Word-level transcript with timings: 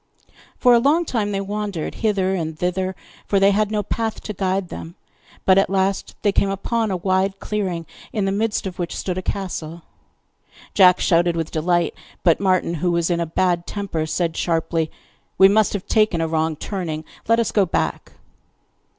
For 0.57 0.73
a 0.73 0.79
long 0.79 1.05
time 1.05 1.31
they 1.31 1.41
wandered 1.41 1.93
hither 2.01 2.33
and 2.33 2.57
thither, 2.57 2.95
for 3.27 3.39
they 3.39 3.51
had 3.51 3.69
no 3.69 3.83
path 3.83 4.19
to 4.21 4.33
guide 4.33 4.69
them; 4.69 4.95
but 5.45 5.59
at 5.59 5.69
last 5.69 6.15
they 6.23 6.31
came 6.31 6.49
upon 6.49 6.89
a 6.89 6.97
wide 6.97 7.39
clearing, 7.39 7.85
in 8.11 8.25
the 8.25 8.31
midst 8.31 8.65
of 8.65 8.79
which 8.79 8.97
stood 8.97 9.19
a 9.19 9.21
castle. 9.21 9.83
Jack 10.73 10.99
shouted 10.99 11.35
with 11.35 11.51
delight, 11.51 11.93
but 12.23 12.39
Martin, 12.39 12.73
who 12.73 12.89
was 12.91 13.11
in 13.11 13.19
a 13.19 13.27
bad 13.27 13.67
temper, 13.67 14.07
said 14.07 14.35
sharply: 14.35 14.89
'We 15.37 15.49
must 15.49 15.73
have 15.73 15.85
taken 15.85 16.19
a 16.19 16.27
wrong 16.27 16.55
turning! 16.55 17.05
Let 17.27 17.39
us 17.39 17.51
go 17.51 17.67
back. 17.67 18.13